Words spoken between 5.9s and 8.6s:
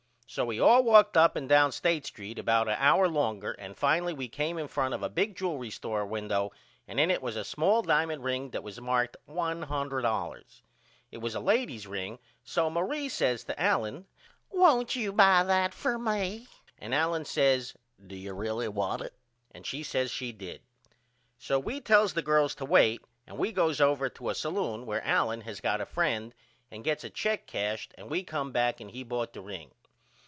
window and in it was a swell dimond ring